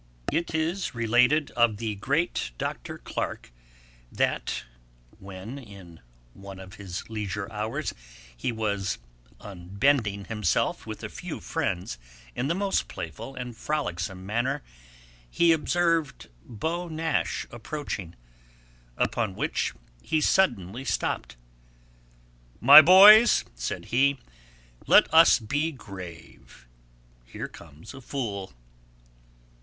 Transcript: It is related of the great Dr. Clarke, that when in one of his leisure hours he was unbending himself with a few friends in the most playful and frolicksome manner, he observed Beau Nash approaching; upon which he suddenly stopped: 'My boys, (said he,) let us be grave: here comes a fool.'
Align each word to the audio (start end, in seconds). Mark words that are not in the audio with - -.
It 0.31 0.55
is 0.55 0.95
related 0.95 1.51
of 1.51 1.77
the 1.77 1.93
great 1.93 2.53
Dr. 2.57 2.97
Clarke, 2.97 3.51
that 4.11 4.63
when 5.19 5.59
in 5.59 5.99
one 6.33 6.59
of 6.59 6.73
his 6.73 7.07
leisure 7.07 7.47
hours 7.51 7.93
he 8.35 8.51
was 8.51 8.97
unbending 9.39 10.25
himself 10.25 10.87
with 10.87 11.03
a 11.03 11.07
few 11.09 11.39
friends 11.39 11.99
in 12.35 12.47
the 12.47 12.55
most 12.55 12.87
playful 12.87 13.35
and 13.35 13.55
frolicksome 13.55 14.25
manner, 14.25 14.63
he 15.29 15.51
observed 15.51 16.29
Beau 16.43 16.87
Nash 16.87 17.45
approaching; 17.51 18.15
upon 18.97 19.35
which 19.35 19.75
he 20.01 20.19
suddenly 20.19 20.83
stopped: 20.83 21.35
'My 22.59 22.81
boys, 22.81 23.45
(said 23.53 23.85
he,) 23.93 24.17
let 24.87 25.13
us 25.13 25.37
be 25.37 25.71
grave: 25.71 26.67
here 27.23 27.47
comes 27.47 27.93
a 27.93 28.01
fool.' 28.01 28.53